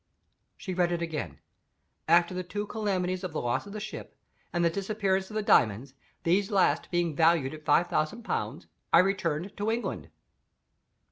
[0.57, 1.37] She read it again:
[2.07, 4.17] "After the two calamities of the loss of the ship,
[4.51, 5.93] and the disappearance of the diamonds
[6.23, 10.09] these last being valued at five thousand pounds I returned to England."